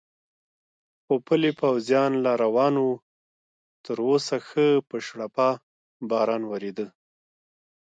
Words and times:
خو 1.03 1.13
پلی 1.25 1.51
پوځیان 1.61 2.11
لا 2.23 2.33
روان 2.43 2.73
و، 2.85 2.89
تراوسه 3.83 4.37
ښه 4.47 4.65
په 4.89 4.97
شړپا 5.05 5.49
باران 6.09 6.43
ورېده. 6.51 6.87